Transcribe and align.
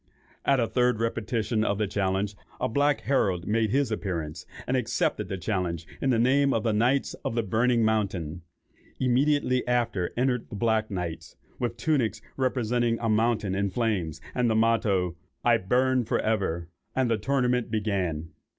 At 0.45 0.55
the 0.55 0.65
third 0.65 0.99
repetition 0.99 1.63
of 1.63 1.77
the 1.77 1.85
challenge, 1.85 2.35
a 2.59 2.67
black 2.67 3.01
herald 3.01 3.45
made 3.45 3.69
his 3.69 3.91
appearance, 3.91 4.47
and 4.65 4.75
accepted 4.75 5.27
the 5.27 5.37
challenge 5.37 5.85
in 6.01 6.09
the 6.09 6.17
name 6.17 6.55
of 6.55 6.63
the 6.63 6.73
"Knights 6.73 7.13
of 7.23 7.35
the 7.35 7.43
Burning 7.43 7.85
Mountain." 7.85 8.41
Immediately 8.99 9.61
after 9.67 10.11
entered 10.17 10.49
the 10.49 10.55
black 10.55 10.89
knights, 10.89 11.35
with 11.59 11.77
tunics 11.77 12.19
representing 12.35 12.97
a 12.99 13.09
mountain 13.09 13.53
in 13.53 13.69
flames, 13.69 14.19
and 14.33 14.49
the 14.49 14.55
motto, 14.55 15.17
"I 15.43 15.57
burn 15.57 16.05
for 16.05 16.17
ever;" 16.17 16.69
and 16.95 17.07
the 17.07 17.17
tournament 17.19 17.69
began. 17.69 18.31